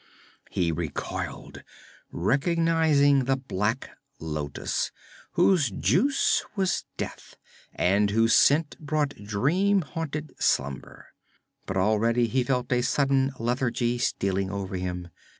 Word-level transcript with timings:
He 0.49 0.71
recoiled, 0.71 1.61
recognizing 2.11 3.25
the 3.25 3.35
black 3.37 3.91
lotus, 4.19 4.89
whose 5.33 5.69
juice 5.69 6.43
was 6.55 6.85
death, 6.97 7.35
and 7.75 8.09
whose 8.09 8.33
scent 8.33 8.77
brought 8.79 9.13
dream 9.23 9.81
haunted 9.81 10.33
slumber. 10.39 11.09
But 11.67 11.77
already 11.77 12.25
he 12.25 12.43
felt 12.43 12.71
a 12.73 12.81
subtle 12.81 13.29
lethargy 13.37 13.99
stealing 13.99 14.49
over 14.49 14.75
him. 14.75 15.09